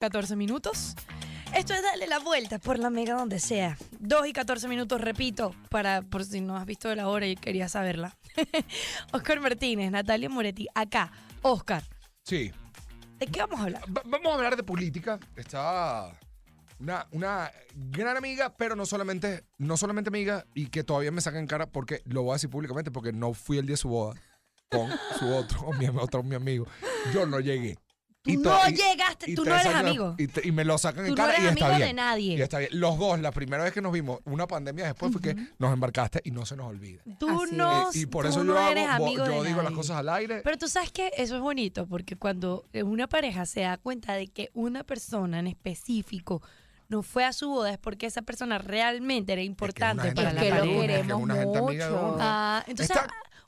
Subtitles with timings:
[0.00, 0.94] 14 minutos.
[1.54, 3.76] Esto es darle la vuelta por la mega donde sea.
[3.98, 7.72] 2 y 14 minutos, repito, para por si no has visto la hora y querías
[7.72, 8.16] saberla.
[9.12, 11.12] Oscar Martínez, Natalia Moretti, acá.
[11.42, 11.82] Oscar,
[12.24, 12.50] Sí.
[13.18, 13.82] ¿de qué vamos a hablar?
[13.94, 15.18] Va- vamos a hablar de política.
[15.36, 16.18] Está
[16.78, 21.38] una, una gran amiga, pero no solamente, no solamente amiga, y que todavía me saca
[21.38, 23.90] en cara porque lo voy a decir públicamente porque no fui el día de su
[23.90, 24.18] boda
[24.70, 24.88] con
[25.18, 26.66] su otro, mi, otro, mi amigo.
[27.12, 27.76] Yo no llegué.
[28.22, 30.14] Tú Y no llegaste, y tú no eres amigo.
[30.18, 31.84] Y, te- y me lo sacan Tú en no cara eres y está amigo de
[31.84, 31.96] bien.
[31.96, 32.36] nadie.
[32.36, 32.70] Y está bien.
[32.74, 36.20] Los dos, la primera vez que nos vimos, una pandemia después, fue que nos embarcaste
[36.24, 37.00] y no se nos olvida.
[37.18, 38.54] Tú Así no, y por eso no
[39.14, 40.42] yo, digo las cosas al aire.
[40.44, 44.28] Pero tú sabes que eso es bonito porque cuando una pareja se da cuenta de
[44.28, 46.42] que una persona en específico
[46.88, 50.34] no fue a su boda es porque esa persona realmente era importante gente para es
[50.34, 50.80] la que lo pareja.
[50.80, 52.16] queremos que mucho.
[52.20, 52.96] Ah, entonces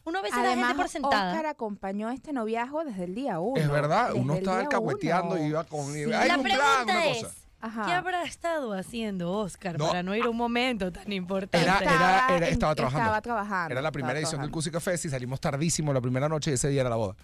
[0.05, 1.31] uno a veces da Además, gente por sentada.
[1.33, 3.61] Oscar acompañó este noviazgo desde el día uno.
[3.61, 5.93] Es verdad, desde uno estaba alcahueteando y iba con.
[5.93, 6.05] Sí.
[6.13, 7.35] Hay la un plan, pregunta una es, cosa.
[7.65, 7.85] Ajá.
[7.87, 9.87] ¿qué habrá estado haciendo Oscar No.
[9.87, 11.65] para no ir a un momento tan importante?
[11.65, 13.05] Era- Estaba, era- en- estaba trabajando.
[13.05, 13.73] Estaba trabajando.
[13.73, 14.51] Era la primera edición del.
[14.51, 17.15] Cusica Fest y salimos tardísimo la primera noche y ese día era la boda.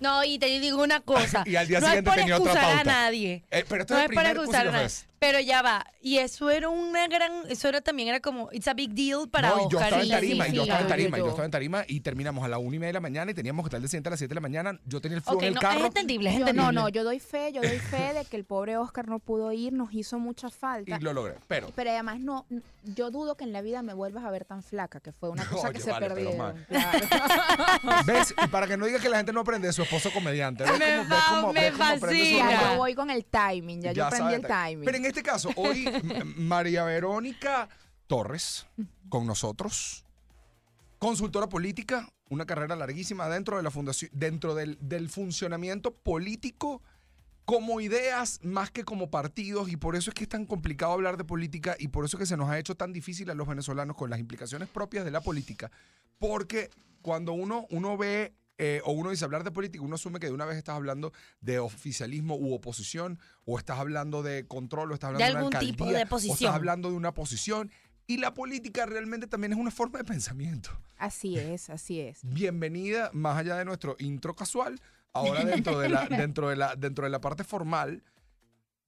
[0.00, 1.44] No, y te digo una cosa.
[1.46, 2.90] Y al día no siguiente es tenía otra excusar a pauta.
[3.02, 3.44] nadie.
[3.50, 4.88] Eh, pero esto no es es el para excusar a nadie.
[5.22, 5.86] Pero ya va.
[6.00, 7.32] Y eso era una gran.
[7.48, 8.48] Eso era también era como.
[8.50, 9.84] It's a big deal para no, y yo Oscar.
[9.84, 11.44] estaba en tarima, sí, y yo sí, estaba en yo- tarima, y yo- yo estaba
[11.44, 13.68] en tarima y terminamos a la una y media de la mañana y teníamos que
[13.68, 14.80] estar día siguiente a las 7 de la mañana.
[14.84, 15.78] Yo tenía el flujo Ok, en el no, carro.
[15.78, 16.66] es entendible, es Yo- entendible.
[16.72, 19.52] no, no, yo doy fe, yo doy fe de que el pobre Oscar no pudo
[19.52, 20.96] ir, nos hizo mucha falta.
[20.96, 21.34] Y lo logré.
[21.46, 22.44] Pero, Pero además no,
[22.82, 25.44] yo dudo que en la vida me vuelvas a ver tan flaca, que fue una
[25.48, 26.66] cosa Oye, que se vale, mal.
[26.68, 26.98] claro.
[28.06, 28.34] ¿ves?
[28.44, 30.64] Y para que no diga que la gente no aprende de su esposo comediante.
[30.64, 32.50] ¿Ves Me cómo- ves cómo- me ves cómo fascina.
[32.50, 34.84] ya yo voy con el timing, ya, yo aprendí sabe el timing.
[34.84, 35.86] Pero en este caso, hoy
[36.36, 37.68] María Verónica
[38.06, 38.66] Torres
[39.10, 40.06] con nosotros,
[40.98, 46.80] consultora política, una carrera larguísima dentro de la fundación, dentro del, del funcionamiento político
[47.44, 51.18] como ideas más que como partidos y por eso es que es tan complicado hablar
[51.18, 53.46] de política y por eso es que se nos ha hecho tan difícil a los
[53.46, 55.70] venezolanos con las implicaciones propias de la política
[56.18, 56.70] porque
[57.02, 58.32] cuando uno, uno ve
[58.64, 61.12] eh, o uno dice hablar de política, uno asume que de una vez estás hablando
[61.40, 65.40] de oficialismo u oposición, o estás hablando de control, o estás hablando De de, una
[65.40, 66.34] algún alcaldía, tipo de o posición.
[66.36, 67.72] estás hablando de una posición.
[68.06, 70.70] Y la política realmente también es una forma de pensamiento.
[70.96, 72.20] Así es, así es.
[72.22, 74.80] Bienvenida, más allá de nuestro intro casual,
[75.12, 78.04] ahora dentro de la, dentro de la, dentro de la parte formal.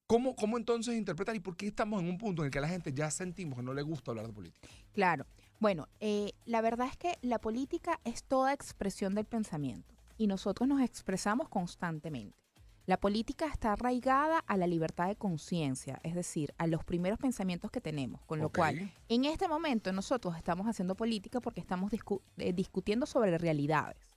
[0.07, 2.63] ¿Cómo, ¿Cómo entonces interpretar y por qué estamos en un punto en el que a
[2.63, 4.69] la gente ya sentimos que no le gusta hablar de política?
[4.93, 5.27] Claro.
[5.65, 10.69] Bueno, eh, la verdad es que la política es toda expresión del pensamiento y nosotros
[10.69, 12.37] nos expresamos constantemente.
[12.85, 17.71] La política está arraigada a la libertad de conciencia, es decir, a los primeros pensamientos
[17.71, 18.59] que tenemos, con lo Ok.
[18.59, 24.11] cual en este momento nosotros estamos haciendo política porque estamos discu- eh, discutiendo sobre realidades.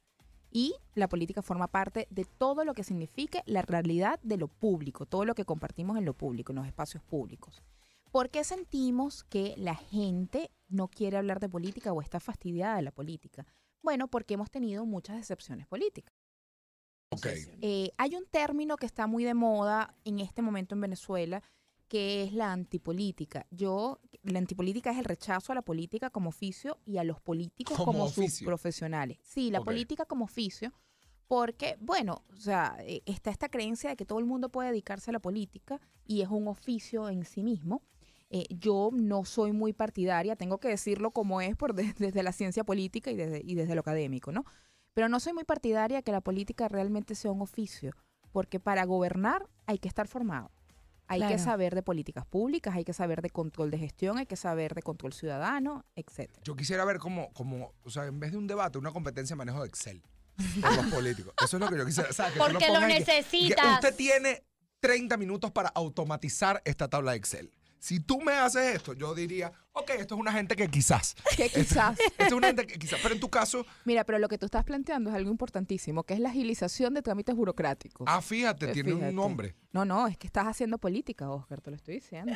[0.51, 5.05] Y la política forma parte de todo lo que signifique la realidad de lo público,
[5.05, 7.63] todo lo que compartimos en lo público, en los espacios públicos.
[8.11, 12.83] ¿Por qué sentimos que la gente no quiere hablar de política o está fastidiada de
[12.83, 13.45] la política?
[13.81, 16.13] Bueno, porque hemos tenido muchas decepciones políticas.
[17.09, 17.27] Ok.
[17.61, 21.41] Eh, hay un término que está muy de moda en este momento en Venezuela,
[21.87, 23.47] que es la antipolítica.
[23.49, 27.77] Yo, la antipolítica es el rechazo a la política como oficio y a los políticos
[27.77, 29.19] Como como, sus profesionales.
[29.23, 30.73] Sí, la política como oficio,
[31.27, 35.11] porque, bueno, o sea, eh, está esta creencia de que todo el mundo puede dedicarse
[35.11, 37.81] a la política y es un oficio en sí mismo.
[38.29, 42.31] Eh, yo no soy muy partidaria, tengo que decirlo como es por de- desde la
[42.33, 44.43] ciencia política y desde, y desde lo académico, ¿no?
[44.93, 47.91] Pero no soy muy partidaria que la política realmente sea un oficio,
[48.31, 50.51] porque para gobernar hay que estar formado.
[51.09, 54.35] Hay que saber de políticas públicas, hay que saber de control de gestión, hay que
[54.35, 56.41] saber de control ciudadano, etcétera.
[56.43, 59.37] Yo quisiera ver como, como, o sea, en vez de un debate, una competencia de
[59.37, 60.01] manejo de Excel
[60.61, 61.33] por los políticos.
[61.41, 62.09] Eso es lo que yo quisiera.
[62.09, 63.65] o sea, que tú Porque lo que- necesitas.
[63.65, 64.43] que usted tiene
[64.81, 67.51] 30 minutos para automatizar esta tabla de Excel.
[67.87, 71.15] Si tú me haces esto, yo diría, ok, esto es una gente que quizás.
[71.37, 71.97] Que quizás.
[72.17, 72.99] Esto es una gente que quizás.
[73.01, 76.13] Pero en tu caso, Mira, pero lo que tú estás planteando es algo importantísimo, que
[76.15, 78.05] es la agilización de trámites burocráticos.
[78.09, 79.09] ah, fíjate, Eh, tiene fíjate.
[79.11, 79.55] un nombre.
[79.71, 82.33] No, no, es que estás haciendo política, Oscar, te lo estoy diciendo.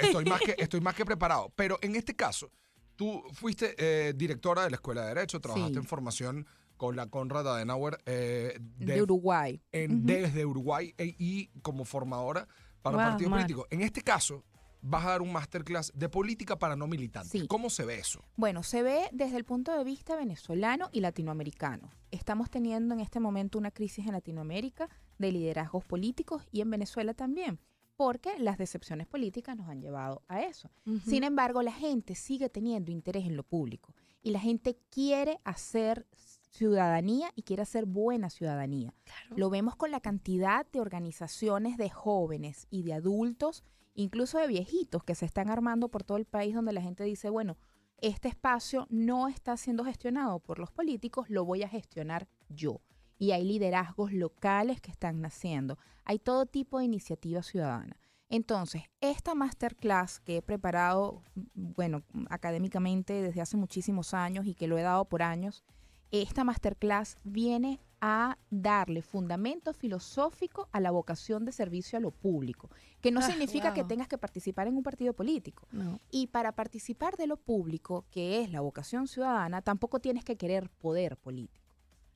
[0.00, 1.52] Estoy más que, estoy más que preparado.
[1.56, 2.52] Pero en este caso,
[2.94, 5.78] tú fuiste eh, directora de la Escuela de Derecho, trabajaste Sí.
[5.80, 6.46] en formación
[6.76, 9.60] con la Conrad Adenauer eh, De, Uruguay.
[9.72, 10.06] en- Ujú.
[10.06, 12.46] desde Uruguay e- y como formadora
[12.82, 13.66] para Wow, partidos políticos.
[13.70, 14.44] En este caso,
[14.82, 17.30] vas a dar un masterclass de política para no militantes.
[17.30, 17.46] Sí.
[17.46, 18.22] ¿Cómo se ve eso?
[18.36, 21.90] Bueno, se ve desde el punto de vista venezolano y latinoamericano.
[22.10, 27.14] Estamos teniendo en este momento una crisis en Latinoamérica de liderazgos políticos y en Venezuela
[27.14, 27.60] también,
[27.96, 30.70] porque las decepciones políticas nos han llevado a eso.
[31.04, 35.38] Sin em- embargo, la gente sigue teniendo interés en lo público y la gente quiere
[35.44, 36.06] hacer
[36.50, 38.92] ciudadanía y quiere hacer buena ciudadanía.
[39.04, 39.36] Claro.
[39.36, 43.64] Lo vemos con la cantidad de organizaciones de jóvenes y de adultos,
[43.94, 47.30] incluso de viejitos, que se están armando por todo el país donde la gente dice,
[47.30, 47.56] bueno,
[47.98, 52.80] este espacio no está siendo gestionado por los políticos, lo voy a gestionar yo.
[53.18, 55.78] Y hay liderazgos locales que están naciendo.
[56.04, 57.96] Hay todo tipo de iniciativa ciudadana.
[58.28, 61.22] Entonces, esta masterclass que he preparado,
[61.54, 65.62] bueno, académicamente desde hace muchísimos años y que lo he dado por años,
[66.10, 72.68] esta masterclass viene a darle fundamento filosófico a la vocación de servicio a lo público,
[73.00, 75.68] que no Ah, significa que tengas que participar en un partido político.
[75.70, 76.00] No.
[76.10, 80.68] Y para participar de lo público, que es la vocación ciudadana, tampoco tienes que querer
[80.68, 81.62] poder político.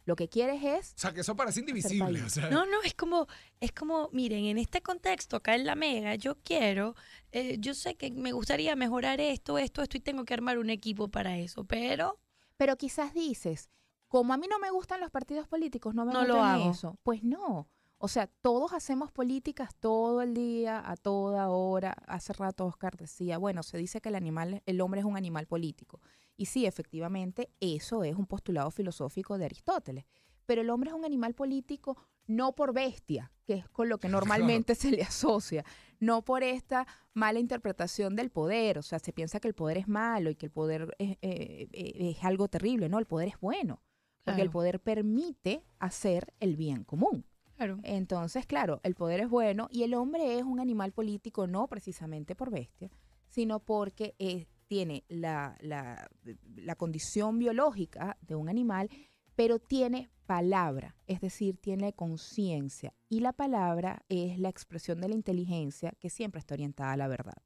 [0.06, 2.23] Lo que quieres es O sea, que eso parece indivisible.
[2.23, 3.29] O sea, No, no, es como,
[3.61, 6.97] es como, miren, en este contexto, acá en la mega, yo quiero,
[7.31, 10.71] eh, yo sé que me gustaría mejorar esto, esto, esto, y tengo que armar un
[10.71, 12.19] equipo para eso, pero
[12.56, 13.69] Pero quizás dices,
[14.08, 16.70] como a mí no me gustan los partidos políticos, no me No lo hago.
[16.70, 16.97] eso.
[17.03, 17.69] Pues no.
[17.99, 21.97] O sea, todos hacemos políticas todo el día, a toda hora.
[22.06, 25.47] Hace rato Oscar decía, bueno, se dice que el animal, el hombre es un animal
[25.47, 26.00] político.
[26.37, 30.05] Y sí, efectivamente, eso es un postulado filosófico de Aristóteles.
[30.44, 34.09] Pero el hombre es un animal político no por bestia, que es con lo que
[34.64, 35.64] normalmente se le asocia,
[35.99, 38.79] no por esta mala interpretación del poder.
[38.79, 41.69] O sea, se piensa que el poder es malo y que el poder es, eh,
[41.73, 42.88] eh, es algo terrible.
[42.88, 43.81] No, el poder es bueno,
[44.26, 47.25] porque el poder permite hacer el bien común.
[47.56, 47.78] claro.
[47.84, 52.34] Entonces, claro, el poder es bueno y el hombre es un animal político no precisamente
[52.34, 52.90] por bestia,
[53.28, 56.08] sino porque eh, tiene la, la-
[56.56, 58.90] la condición biológica de un animal,
[59.37, 62.93] pero tiene palabra, es decir, tiene conciencia.
[63.08, 67.06] Y la palabra es la expresión de la inteligencia que siempre está orientada a la
[67.08, 67.37] verdad.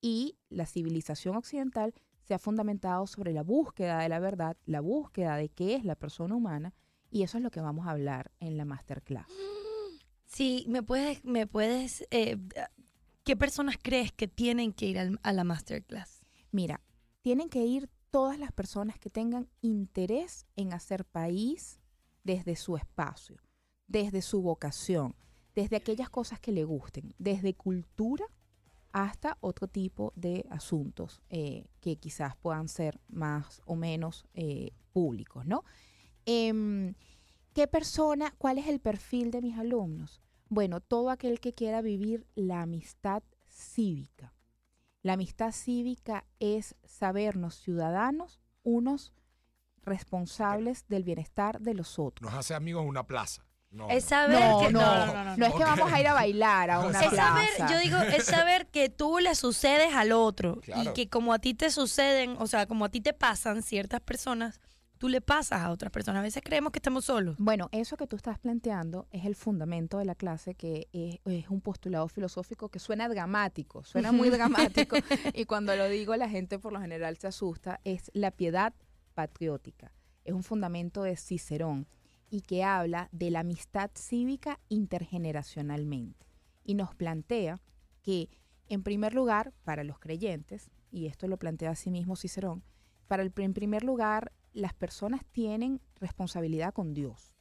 [0.00, 1.92] Y la civilización occidental
[2.30, 5.96] se ha fundamentado sobre la búsqueda de la verdad, la búsqueda de qué es la
[5.96, 6.72] persona humana,
[7.10, 9.26] y eso es lo que vamos a hablar en la masterclass.
[10.26, 12.36] Sí, me puedes, me puedes, eh,
[13.24, 16.20] ¿qué personas crees que tienen que ir al- a la masterclass?
[16.52, 16.80] Mira,
[17.20, 21.80] tienen que ir todas las personas que tengan interés en hacer país
[22.22, 23.38] desde su espacio,
[23.88, 25.16] desde su vocación,
[25.56, 28.24] desde aquellas cosas que le gusten, desde cultura
[28.92, 35.46] hasta otro tipo de asuntos eh, que quizás puedan ser más o menos eh, públicos,
[35.46, 35.64] ¿no?
[36.26, 36.94] Em,
[37.54, 40.22] ¿Qué persona, cuál es el perfil de mis alumnos?
[40.48, 44.32] Bueno, todo aquel que quiera vivir la amistad cívica.
[45.02, 49.12] La amistad cívica es sabernos ciudadanos, unos
[49.82, 52.30] responsables del bienestar de los otros.
[52.30, 53.44] Nos hace amigos una plaza.
[53.70, 54.08] No, Es no.
[54.10, 55.36] saber No, que, no, no, no, no, no.
[55.36, 57.16] no es que vamos a ir a bailar a una Es plaza.
[57.56, 60.90] saber, yo digo, es saber que tú le sucedes al otro Claro.
[60.90, 64.00] y que como a ti te suceden, o sea, como a ti te pasan ciertas
[64.00, 64.60] personas,
[64.98, 66.18] tú le pasas a otras personas.
[66.20, 67.36] A veces creemos que estamos solos.
[67.38, 71.48] Bueno, eso que tú estás planteando es el fundamento de la clase, que es, es
[71.48, 74.96] un postulado filosófico que suena dramático, suena muy dramático,
[75.32, 78.74] y cuando lo digo la gente por lo general se asusta, es la piedad
[79.14, 79.92] patriótica.
[80.24, 81.86] Es un fundamento de Cicerón
[82.30, 86.26] y que habla de la amistad cívica intergeneracionalmente.
[86.64, 87.60] Y nos plantea
[88.02, 88.30] que,
[88.68, 92.62] en primer lugar, para los creyentes, y esto lo plantea así mismo Cicerón,
[93.08, 97.34] para el, en primer lugar, las personas tienen responsabilidad con Dios.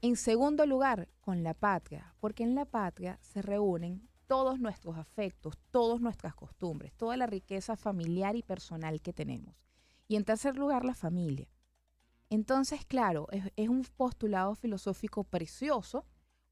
[0.00, 5.58] En segundo lugar, con la patria, porque en la patria se reúnen todos nuestros afectos,
[5.70, 9.54] todas nuestras costumbres, toda la riqueza familiar y personal que tenemos.
[10.08, 11.48] Y en tercer lugar, la familia.
[12.30, 16.04] Entonces, claro, es, es un postulado filosófico precioso,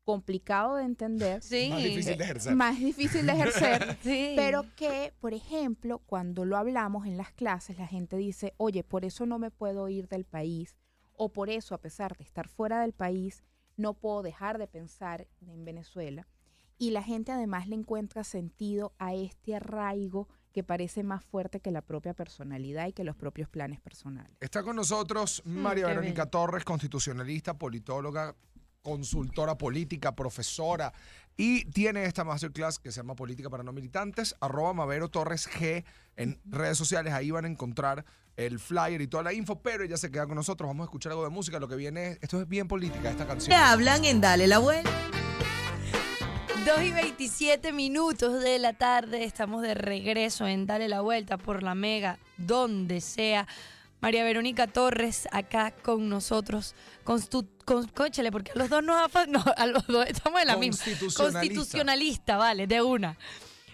[0.04, 1.70] complicado de entender, Sí.
[1.70, 2.54] Más difícil de ejercer.
[2.54, 4.32] más difícil de ejercer, Sí.
[4.36, 9.04] pero que, por ejemplo, cuando lo hablamos en las clases, la gente dice, oye, por
[9.04, 10.76] eso no me puedo ir del país,
[11.16, 13.42] o por eso, a pesar de estar fuera del país,
[13.76, 16.28] no puedo dejar de pensar en Venezuela.
[16.76, 21.72] Y la gente además le encuentra sentido a este arraigo que parece más fuerte que
[21.72, 24.30] la propia personalidad y que los propios planes personales.
[24.40, 26.30] Está con nosotros Mm, María Verónica bello.
[26.30, 28.36] Torres, constitucionalista, politóloga,
[28.80, 30.92] consultora política, profesora,
[31.36, 35.84] y tiene esta masterclass que se llama Política para no militantes, arroba Mavero Torres G
[36.16, 38.04] en redes sociales, ahí van a encontrar
[38.36, 41.12] el flyer y toda la info, pero ella se queda con nosotros, vamos a escuchar
[41.12, 43.48] algo de música, lo que viene, es- esto es bien política, esta canción.
[43.50, 44.90] Te hablan en Dale la Vuelta.
[46.64, 51.62] 2 y 27 minutos de la tarde, estamos de regreso en Dale la Vuelta por
[51.62, 53.46] la Mega, donde sea.
[54.00, 57.20] María Verónica Torres acá con nosotros, con,
[58.32, 60.82] porque a los dos nos no, a los dos estamos en la misma.
[60.82, 61.22] Constitucionalista.
[61.22, 63.18] Constitucionalista, vale, de una.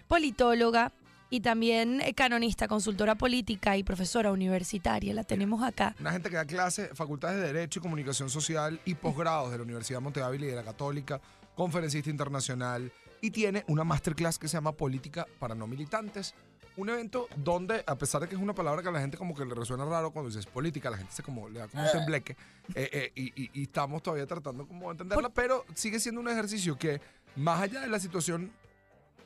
[0.09, 0.93] Politóloga,
[1.31, 5.15] y también eh, canonista, consultora política y profesora universitaria.
[5.15, 5.95] La tenemos acá.
[6.01, 9.63] Una gente que da clases, facultades de Derecho y Comunicación Social y posgrados de la
[9.63, 11.21] Universidad Ávila y de la Católica,
[11.65, 12.91] conferencista internacional
[13.21, 16.35] y tiene una masterclass que se llama Política para no militantes.
[16.79, 19.35] Un evento donde, a pesar de que es una palabra que a la gente como
[19.35, 21.91] que le resuena raro cuando dices política, la gente se como le da como un
[21.93, 22.35] tembleque
[22.75, 26.29] eh, eh, y, y- y estamos todavía tratando como de entenderla, pero sigue siendo un
[26.29, 27.03] ejercicio que,
[27.37, 28.51] más allá de la situación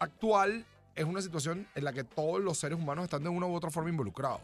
[0.01, 0.65] actual,
[0.97, 3.71] es una situación en la que todos los seres humanos están de una u otra
[3.71, 4.41] forma involucrados.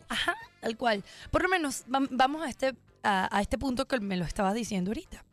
[0.60, 1.02] Tal cual.
[1.32, 4.54] Por lo menos vam- vamos a este, a, a este punto que me lo estabas
[4.54, 5.24] diciendo ahorita.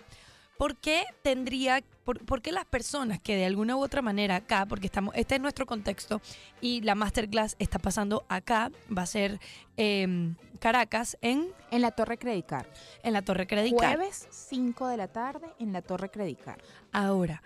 [0.57, 4.65] ¿Por qué tendría, por, por qué las personas que de alguna u otra manera acá,
[4.65, 6.21] porque estamos, este es nuestro contexto
[6.61, 9.41] y la masterclass está pasando acá, va a ser
[9.75, 12.65] em, Caracas en, En la Torre Credicar.
[13.03, 13.97] en la Torre Credicar.
[13.97, 16.63] Jueves 5 de la tarde en la Torre Credicar.
[16.93, 17.43] Ahora,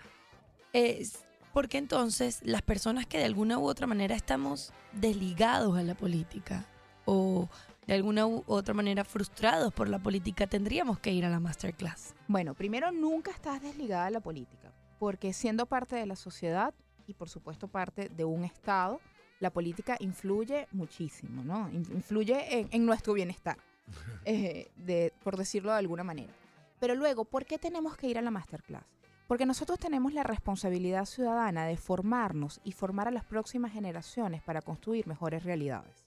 [0.72, 5.96] es porque entonces las personas que de alguna u otra manera estamos desligados a la
[5.96, 6.66] política
[7.04, 7.48] o
[7.86, 12.14] de alguna u otra manera frustrados por la política, tendríamos que ir a la masterclass.
[12.28, 16.74] Bueno, primero nunca estás desligada de la política, porque siendo parte de la sociedad
[17.06, 19.00] y por supuesto parte de un Estado,
[19.40, 21.68] la política influye muchísimo, ¿no?
[21.70, 23.56] In- Influye en, en nuestro bienestar,
[24.24, 26.32] eh, de, por decirlo de alguna manera.
[26.78, 28.84] Pero luego, ¿por qué tenemos que ir a la masterclass?
[29.26, 34.60] Porque nosotros tenemos la responsabilidad ciudadana de formarnos y formar a las próximas generaciones para
[34.62, 36.01] construir mejores realidades.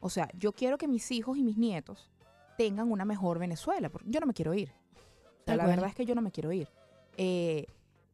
[0.00, 2.10] O sea, yo quiero que mis hijos y mis nietos
[2.56, 4.70] tengan una mejor Venezuela, porque yo no me quiero ir.
[4.70, 5.76] O sea, Tal la cual.
[5.76, 6.68] verdad es que yo no me quiero ir.
[7.16, 7.66] Eh,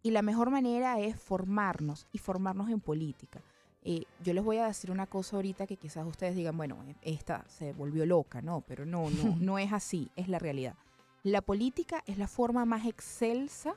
[0.03, 3.43] y la mejor manera es formarnos y formarnos en política.
[3.83, 6.95] Eh, yo les voy a decir una cosa ahorita que quizás ustedes digan, bueno, eh,
[7.03, 10.75] esta se volvió loca, no, pero no, no, no es así, es la realidad.
[11.23, 13.75] La política es la forma más excelsa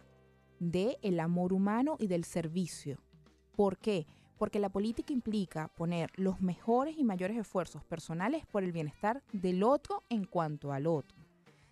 [0.59, 2.97] del el amor humano y del servicio.
[3.55, 4.05] ¿Por qué?
[4.37, 9.63] Porque la política implica poner los mejores y mayores esfuerzos personales por el bienestar del
[9.63, 11.17] otro en cuanto al otro.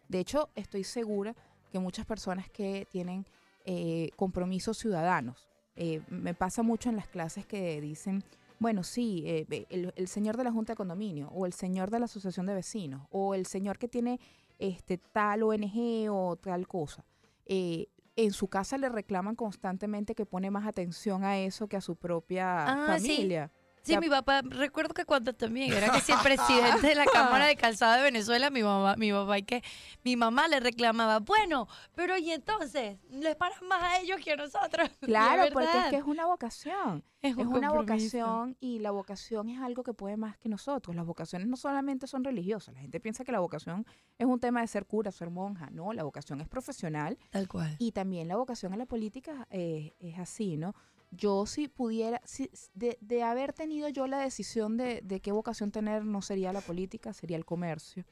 [0.08, 1.36] De hecho, estoy segura
[1.72, 3.26] que muchas personas que tienen
[3.66, 8.24] eh, compromisos ciudadanos, eh, me pasa mucho en las clases que dicen,
[8.60, 12.00] bueno, sí, eh, el, el señor de la Junta de Condominio, o el señor de
[12.00, 14.20] la Asociación de Vecinos, o el señor que tiene
[14.60, 17.04] este, tal ONG o tal cosa.
[17.46, 21.82] Eh, en su casa le reclaman constantemente que pone más atención a eso que a
[21.82, 23.52] su propia Ah, familia.
[23.54, 27.06] Sí, Ya- mi papá, recuerdo que cuando también era que si el presidente de la
[27.06, 29.64] Cámara de Calzada de Venezuela, mi mamá, mi papá y que
[30.04, 34.36] mi mamá le reclamaba, bueno, pero y entonces, les paran más a ellos que a
[34.36, 34.90] nosotros.
[35.02, 37.04] Claro, porque es que es una vocación.
[37.22, 40.96] es, Es un una vocación y la vocación es algo que puede más que nosotros.
[40.96, 42.74] Las vocaciones no solamente son religiosas.
[42.76, 43.86] La gente piensa que la vocación
[44.18, 45.70] es un tema de ser cura, ser monja.
[45.72, 47.76] No, la vocación es profesional Tal cual.
[47.80, 50.74] y también la vocación en la política es así, ¿no?
[51.16, 55.72] Yo si pudiera, si, de, de haber tenido yo la decisión de, de qué vocación
[55.72, 58.06] tener, no sería la política, sería el comercio.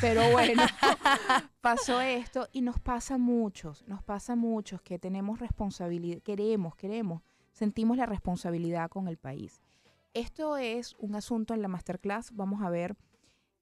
[0.00, 0.62] Pero bueno,
[1.60, 6.76] pasó esto y nos pasa a muchos, nos pasa a muchos que tenemos responsabilidad, queremos,
[6.76, 9.60] queremos, sentimos la responsabilidad con el país.
[10.12, 12.96] Esto es un asunto en la masterclass, vamos a ver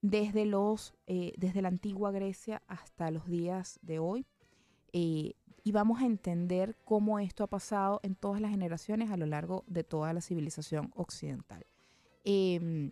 [0.03, 4.27] desde los, eh, desde la antigua Grecia hasta los días de hoy.
[4.93, 5.35] eh,
[5.65, 9.65] y vamos a entender cómo esto ha pasado en todas las generaciones a lo largo
[9.67, 11.65] de toda la civilización occidental.
[12.25, 12.91] Em,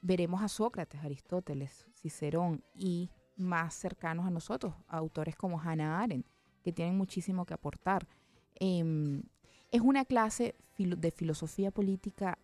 [0.00, 6.26] veremos a Sócrates, Aristóteles, Cicerón y más cercanos a nosotros, autores como Hannah Arendt,
[6.62, 8.06] que tienen muchísimo que aportar.
[8.54, 9.22] Em,
[9.70, 12.38] es una clase de filosofía política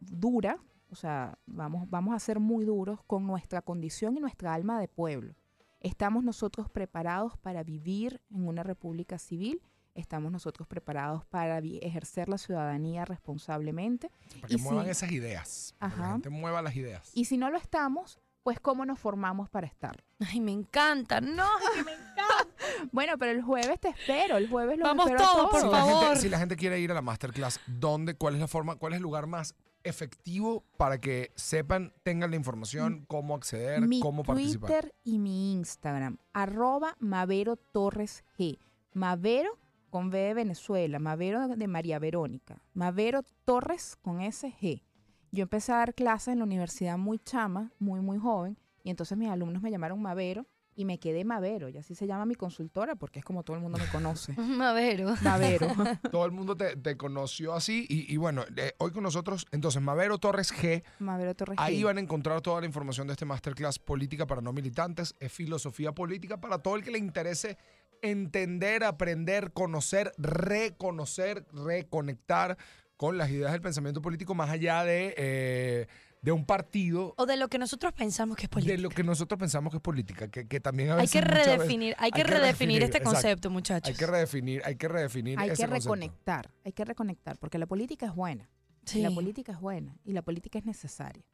[0.00, 0.58] dura,
[0.90, 4.88] o sea, vamos, vamos a ser muy duros con nuestra condición y nuestra alma de
[4.88, 5.34] pueblo.
[5.82, 9.60] ¿Estamos nosotros preparados para vivir en una república civil?
[9.94, 14.10] ¿Estamos nosotros preparados para ejercer la ciudadanía responsablemente?
[14.40, 15.74] Para que Y muevan si- esas ideas.
[15.78, 16.12] Para que la Ajá.
[16.14, 17.10] gente mueva las ideas.
[17.14, 20.02] Y si no lo estamos, pues ¿cómo nos formamos para estar?
[20.20, 21.20] Ay, me encanta.
[21.20, 22.16] No, es que me encanta.
[22.92, 25.66] Bueno, pero el jueves te espero, el jueves lo Vamos espero a todos, por si,
[25.66, 25.72] todos.
[25.78, 26.04] la favor.
[26.06, 28.92] gente, si la gente quiere ir a la masterclass, ¿dónde, ¿cuál es la forma, cuál
[28.92, 34.22] es el lugar más efectivo para que sepan, tengan la información, cómo acceder, mi cómo
[34.22, 34.70] participar?
[34.70, 38.58] Twitter y mi Instagram, arroba Mavero Torres G.
[38.92, 39.58] Mavero
[39.90, 44.82] con V de Venezuela, Mavero de María Verónica, Mavero Torres con SG.
[45.30, 49.16] Yo empecé a dar clases en la universidad muy chama, muy, muy joven, y entonces
[49.16, 52.94] mis alumnos me llamaron Mavero y me quedé Mavero, y así se llama mi consultora
[52.96, 54.32] porque es como todo el mundo me conoce.
[54.40, 55.14] Mavero.
[55.22, 55.68] Mavero.
[56.10, 59.82] Todo el mundo te, te conoció así y, y bueno, eh, hoy con nosotros, entonces,
[59.82, 61.84] Mavero Torres G, Mavero Torres ahí G.
[61.84, 65.92] van a encontrar toda la información de este masterclass Política para no militantes, es filosofía
[65.92, 67.58] política para todo el que le interese
[68.02, 72.58] entender, aprender, conocer, reconocer, reconectar
[72.96, 75.86] con las ideas del pensamiento político más allá de, eh,
[76.22, 78.76] de un partido, O de lo que nosotros pensamos que es política.
[78.76, 81.96] de lo que nosotros pensamos que es política, que, que también a hay que redefinir,
[81.98, 83.10] hay que hay que redefinir redefinir, este exacto.
[83.14, 83.88] concepto, muchachos.
[83.88, 85.88] hay que redefinir, hay que redefinir Hay ese que concepto.
[85.94, 88.48] reconectar, hay que reconectar, porque la política es buena.
[88.84, 89.02] Sí.
[89.02, 91.24] La política es buena y la política es necesaria.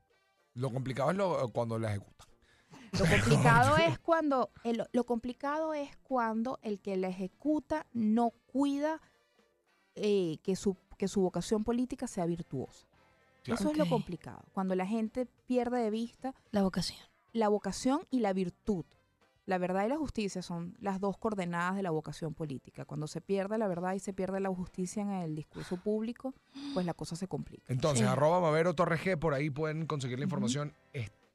[0.54, 2.26] Lo complicado es lo, cuando la ejecutan.
[2.99, 3.04] Lo
[3.45, 9.00] complicado es cuando el- lo complicado es cuando el que la ejecuta no cuida
[9.95, 12.88] eh, que su que su vocación política sea virtuosa.
[13.57, 13.61] Claro.
[13.61, 14.43] Eso es lo complicado.
[14.52, 16.99] Cuando la gente pierde de vista La vocación.
[17.33, 18.85] la vocación y la virtud.
[19.47, 22.85] La verdad y la justicia son las dos coordenadas de la vocación política.
[22.85, 26.35] Cuando se pierde la verdad y se pierde la justicia en el discurso público,
[26.75, 27.64] pues la cosa se complica.
[27.69, 28.12] Entonces, Sí.
[28.12, 30.75] arroba Mavero Torres G, por ahí pueden conseguir la información.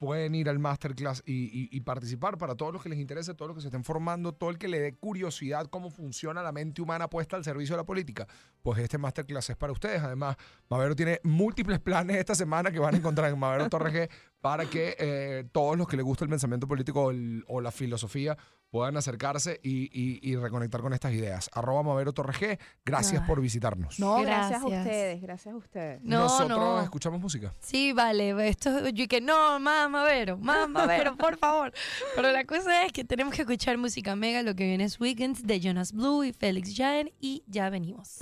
[0.04, 3.56] Pueden ir al masterclass y, y- participar para todos los que les interese, todos los
[3.56, 7.08] que se estén formando, todo el que le dé curiosidad cómo funciona la mente humana
[7.08, 8.26] puesta al servicio de la política.
[8.62, 10.02] Pues este masterclass es para ustedes.
[10.02, 10.36] Además,
[10.68, 14.66] Mavero tiene múltiples planes esta semana que van a encontrar en Mavero Torres G para
[14.66, 17.10] que eh, todos los que les gusta el pensamiento político
[17.46, 18.36] o la filosofía
[18.74, 21.48] puedan acercarse y, y- y reconectar con estas ideas.
[21.52, 23.28] Arroba Mavero Torres G, gracias Ay.
[23.28, 24.00] por visitarnos.
[24.00, 26.02] No, gracias, a ustedes, gracias a ustedes.
[26.02, 26.82] No, Nosotros no.
[26.82, 27.54] escuchamos música.
[27.60, 31.72] Sí, vale, esto yo que no, más Mavero, más Mavero, por favor.
[32.16, 35.44] Pero la cosa es que tenemos que escuchar música mega, lo que viene es Weekends
[35.46, 38.18] de Jonas Blue y Felix Jaén y ya venimos.